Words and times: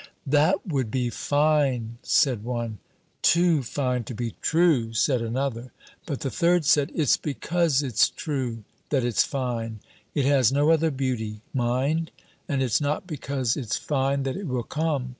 "That 0.25 0.65
would 0.67 0.89
be 0.89 1.11
fine!" 1.11 1.99
said 2.01 2.43
one. 2.43 2.79
"Too 3.21 3.61
fine 3.61 4.03
to 4.05 4.15
be 4.15 4.33
true!" 4.41 4.93
said 4.93 5.21
another. 5.21 5.71
But 6.07 6.21
the 6.21 6.31
third 6.31 6.65
said, 6.65 6.91
"It's 6.95 7.17
because 7.17 7.83
it's 7.83 8.09
true 8.09 8.63
that 8.89 9.03
it's 9.05 9.23
fine. 9.23 9.79
It 10.15 10.25
has 10.25 10.51
no 10.51 10.71
other 10.71 10.89
beauty, 10.89 11.41
mind! 11.53 12.09
And 12.49 12.63
it's 12.63 12.81
not 12.81 13.05
because 13.05 13.55
it's 13.55 13.77
fine 13.77 14.23
that 14.23 14.35
it 14.37 14.47
will 14.47 14.63
come. 14.63 15.09